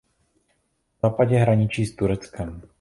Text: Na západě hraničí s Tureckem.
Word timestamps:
Na 1.03 1.09
západě 1.09 1.35
hraničí 1.37 1.85
s 1.85 1.95
Tureckem. 1.95 2.61